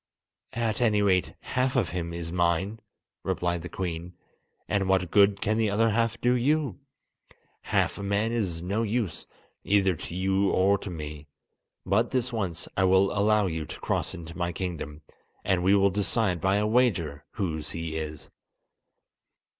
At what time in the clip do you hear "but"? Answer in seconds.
11.85-12.09